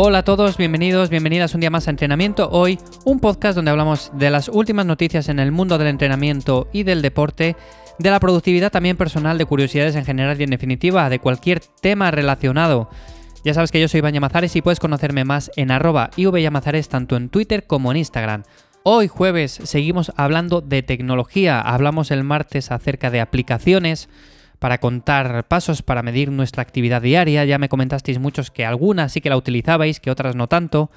[0.00, 2.48] Hola a todos, bienvenidos, bienvenidas un día más a Entrenamiento.
[2.52, 6.84] Hoy un podcast donde hablamos de las últimas noticias en el mundo del entrenamiento y
[6.84, 7.56] del deporte,
[7.98, 12.12] de la productividad también personal, de curiosidades en general y en definitiva de cualquier tema
[12.12, 12.88] relacionado.
[13.42, 16.10] Ya sabes que yo soy Iván Llamazares y puedes conocerme más en arroba
[16.88, 18.44] tanto en Twitter como en Instagram.
[18.84, 24.08] Hoy jueves seguimos hablando de tecnología, hablamos el martes acerca de aplicaciones,
[24.58, 27.44] para contar pasos para medir nuestra actividad diaria.
[27.44, 30.90] Ya me comentasteis muchos que algunas sí que la utilizabais, que otras no tanto.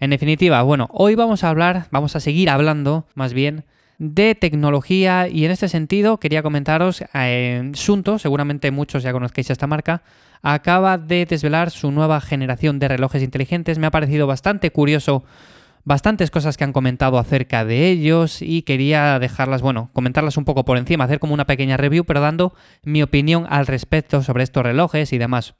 [0.00, 3.64] En definitiva, bueno, hoy vamos a hablar, vamos a seguir hablando más bien
[3.98, 9.68] de tecnología y en este sentido quería comentaros, eh, Sunto, seguramente muchos ya conozcáis esta
[9.68, 10.02] marca,
[10.42, 13.78] acaba de desvelar su nueva generación de relojes inteligentes.
[13.78, 15.24] Me ha parecido bastante curioso
[15.84, 20.64] bastantes cosas que han comentado acerca de ellos y quería dejarlas, bueno, comentarlas un poco
[20.64, 24.62] por encima, hacer como una pequeña review, pero dando mi opinión al respecto sobre estos
[24.62, 25.54] relojes y demás.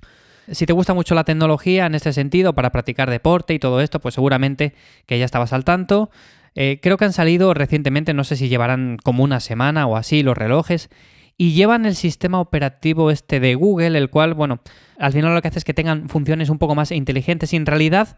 [0.51, 4.01] Si te gusta mucho la tecnología en este sentido para practicar deporte y todo esto,
[4.01, 4.75] pues seguramente
[5.07, 6.11] que ya estabas al tanto.
[6.55, 10.23] Eh, creo que han salido recientemente, no sé si llevarán como una semana o así
[10.23, 10.91] los relojes,
[11.39, 14.61] y llevan el sistema operativo este de Google, el cual, bueno,
[14.99, 17.67] al final lo que hace es que tengan funciones un poco más inteligentes y en
[17.67, 18.17] realidad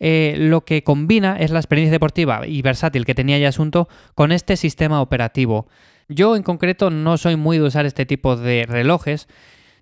[0.00, 4.32] eh, lo que combina es la experiencia deportiva y versátil que tenía ya Asunto con
[4.32, 5.68] este sistema operativo.
[6.08, 9.28] Yo en concreto no soy muy de usar este tipo de relojes,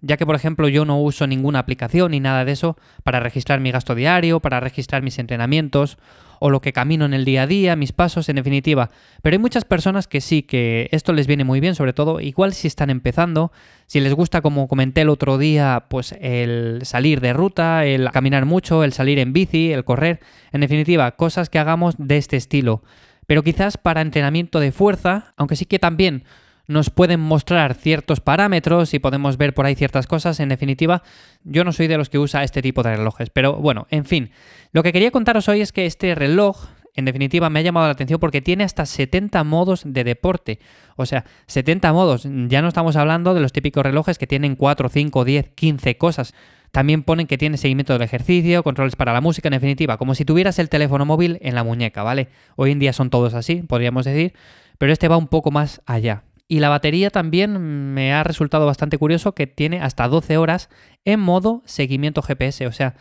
[0.01, 3.61] ya que por ejemplo yo no uso ninguna aplicación ni nada de eso para registrar
[3.61, 5.99] mi gasto diario, para registrar mis entrenamientos
[6.41, 8.91] o lo que camino en el día a día, mis pasos, en definitiva.
[9.23, 12.53] Pero hay muchas personas que sí, que esto les viene muy bien, sobre todo igual
[12.53, 13.53] si están empezando,
[13.87, 18.45] si les gusta, como comenté el otro día, pues el salir de ruta, el caminar
[18.45, 20.21] mucho, el salir en bici, el correr,
[20.53, 22.83] en definitiva, cosas que hagamos de este estilo.
[23.27, 26.25] Pero quizás para entrenamiento de fuerza, aunque sí que también
[26.69, 30.39] nos pueden mostrar ciertos parámetros y podemos ver por ahí ciertas cosas.
[30.39, 31.03] En definitiva,
[31.43, 33.31] yo no soy de los que usa este tipo de relojes.
[33.31, 34.31] Pero bueno, en fin,
[34.73, 37.93] lo que quería contaros hoy es que este reloj, en definitiva, me ha llamado la
[37.93, 40.61] atención porque tiene hasta 70 modos de deporte.
[40.97, 42.29] O sea, 70 modos.
[42.49, 46.35] Ya no estamos hablando de los típicos relojes que tienen 4, 5, 10, 15 cosas.
[46.71, 50.27] También ponen que tiene seguimiento del ejercicio, controles para la música, en definitiva, como si
[50.27, 52.29] tuvieras el teléfono móvil en la muñeca, ¿vale?
[52.57, 54.35] Hoy en día son todos así, podríamos decir,
[54.77, 56.25] pero este va un poco más allá.
[56.49, 60.71] Y la batería también me ha resultado bastante curioso que tiene hasta 12 horas
[61.05, 62.67] en modo seguimiento GPS.
[62.67, 62.95] O sea,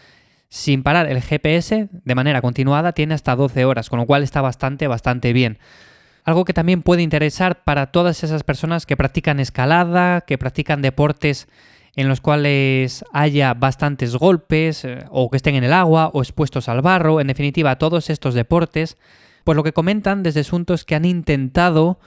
[0.49, 4.41] sin parar el GPS de manera continuada tiene hasta 12 horas, con lo cual está
[4.41, 5.59] bastante, bastante bien.
[6.25, 11.47] Algo que también puede interesar para todas esas personas que practican escalada, que practican deportes
[11.95, 16.67] en los cuales haya bastantes golpes eh, o que estén en el agua o expuestos
[16.67, 18.97] al barro, en definitiva todos estos deportes,
[19.45, 21.97] pues lo que comentan desde asuntos que han intentado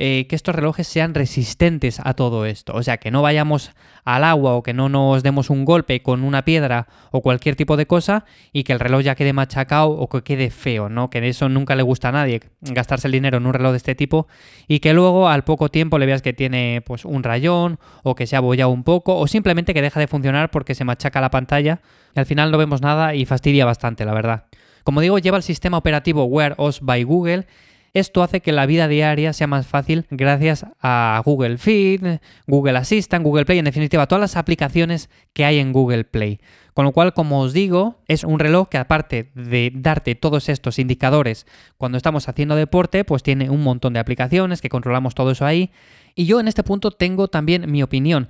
[0.00, 2.72] eh, que estos relojes sean resistentes a todo esto.
[2.74, 3.72] O sea, que no vayamos
[4.04, 7.76] al agua o que no nos demos un golpe con una piedra o cualquier tipo
[7.76, 11.10] de cosa y que el reloj ya quede machacado o que quede feo, ¿no?
[11.10, 13.96] Que eso nunca le gusta a nadie, gastarse el dinero en un reloj de este
[13.96, 14.28] tipo
[14.68, 18.28] y que luego al poco tiempo le veas que tiene pues un rayón o que
[18.28, 21.32] se ha abollado un poco o simplemente que deja de funcionar porque se machaca la
[21.32, 21.80] pantalla
[22.14, 24.44] y al final no vemos nada y fastidia bastante, la verdad.
[24.84, 27.46] Como digo, lleva el sistema operativo Wear OS by Google
[27.94, 33.24] esto hace que la vida diaria sea más fácil gracias a Google Feed, Google Assistant,
[33.24, 36.40] Google Play, en definitiva, todas las aplicaciones que hay en Google Play.
[36.74, 40.78] Con lo cual, como os digo, es un reloj que aparte de darte todos estos
[40.78, 41.46] indicadores
[41.76, 45.72] cuando estamos haciendo deporte, pues tiene un montón de aplicaciones que controlamos todo eso ahí.
[46.14, 48.28] Y yo en este punto tengo también mi opinión.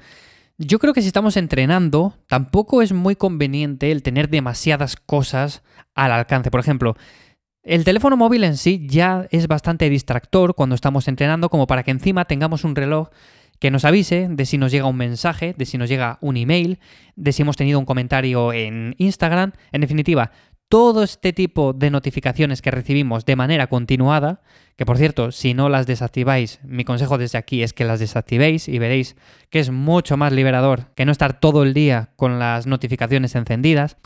[0.56, 5.62] Yo creo que si estamos entrenando, tampoco es muy conveniente el tener demasiadas cosas
[5.94, 6.50] al alcance.
[6.50, 6.96] Por ejemplo,
[7.68, 11.90] el teléfono móvil en sí ya es bastante distractor cuando estamos entrenando como para que
[11.90, 13.10] encima tengamos un reloj
[13.58, 16.78] que nos avise de si nos llega un mensaje, de si nos llega un email,
[17.16, 19.52] de si hemos tenido un comentario en Instagram.
[19.70, 20.30] En definitiva,
[20.70, 24.40] todo este tipo de notificaciones que recibimos de manera continuada,
[24.76, 28.68] que por cierto, si no las desactiváis, mi consejo desde aquí es que las desactivéis
[28.68, 29.14] y veréis
[29.50, 33.98] que es mucho más liberador que no estar todo el día con las notificaciones encendidas.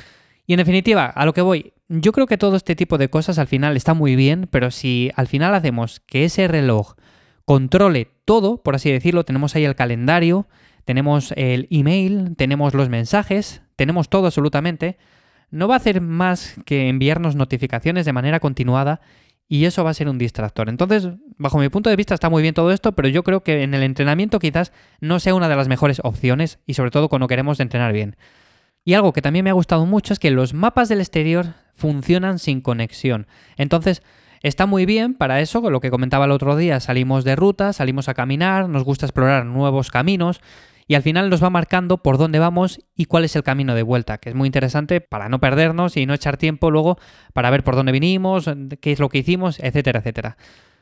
[0.47, 3.39] Y en definitiva, a lo que voy, yo creo que todo este tipo de cosas
[3.39, 6.95] al final está muy bien, pero si al final hacemos que ese reloj
[7.45, 10.49] controle todo, por así decirlo, tenemos ahí el calendario,
[10.85, 14.99] tenemos el email, tenemos los mensajes, tenemos todo absolutamente,
[15.51, 19.01] no va a hacer más que enviarnos notificaciones de manera continuada
[19.49, 20.71] y eso va a ser un distractor.
[20.71, 23.63] Entonces, bajo mi punto de vista está muy bien todo esto, pero yo creo que
[23.63, 27.29] en el entrenamiento quizás no sea una de las mejores opciones y sobre todo cuando
[27.29, 28.17] queremos entrenar bien.
[28.85, 32.39] Y algo que también me ha gustado mucho es que los mapas del exterior funcionan
[32.39, 33.27] sin conexión.
[33.57, 34.03] Entonces,
[34.43, 37.73] está muy bien para eso, con lo que comentaba el otro día, salimos de ruta,
[37.73, 40.41] salimos a caminar, nos gusta explorar nuevos caminos
[40.89, 43.85] y al final nos va marcando por dónde vamos y cuál es el camino de
[43.85, 46.99] vuelta, que es muy interesante para no perdernos y no echar tiempo luego
[47.33, 48.51] para ver por dónde vinimos,
[48.81, 50.37] qué es lo que hicimos, etcétera, etcétera.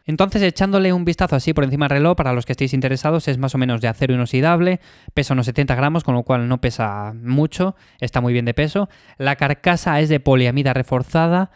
[0.07, 3.39] Entonces, echándole un vistazo así por encima del reloj, para los que estéis interesados, es
[3.39, 4.81] más o menos de acero inoxidable,
[5.15, 8.89] pesa unos 70 gramos, con lo cual no pesa mucho, está muy bien de peso.
[9.19, 11.51] La carcasa es de poliamida reforzada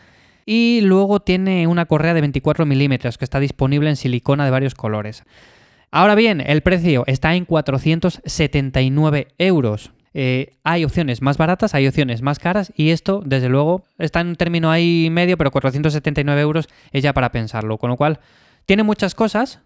[0.46, 4.74] y luego tiene una correa de 24 milímetros que está disponible en silicona de varios
[4.74, 5.24] colores.
[5.90, 9.93] Ahora bien, el precio está en 479 euros.
[10.16, 14.28] Eh, hay opciones más baratas, hay opciones más caras y esto, desde luego, está en
[14.28, 17.78] un término ahí medio, pero 479 euros es ya para pensarlo.
[17.78, 18.20] Con lo cual,
[18.66, 19.60] tiene muchas cosas,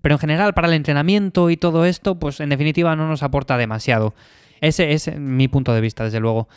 [0.00, 3.56] pero en general para el entrenamiento y todo esto, pues en definitiva no nos aporta
[3.56, 4.14] demasiado.
[4.60, 6.48] Ese es mi punto de vista, desde luego.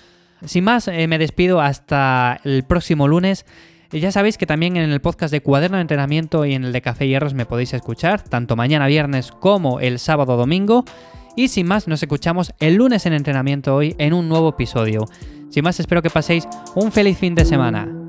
[0.46, 3.46] Sin más, eh, me despido hasta el próximo lunes.
[3.92, 6.82] Ya sabéis que también en el podcast de Cuaderno de Entrenamiento y en el de
[6.82, 10.86] Café Hierros me podéis escuchar, tanto mañana viernes como el sábado domingo.
[11.36, 15.06] Y sin más, nos escuchamos el lunes en entrenamiento hoy en un nuevo episodio.
[15.50, 18.05] Sin más, espero que paséis un feliz fin de semana.